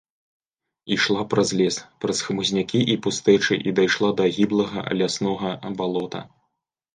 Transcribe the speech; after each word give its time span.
Ішла 0.93 1.25
праз 1.33 1.49
лес, 1.59 1.75
праз 2.05 2.21
хмызнякі 2.27 2.79
і 2.93 2.95
пустэчы 3.09 3.59
і 3.67 3.75
дайшла 3.81 4.09
да 4.23 4.31
гіблага 4.39 4.79
ляснога 5.03 5.53
балота. 5.83 6.25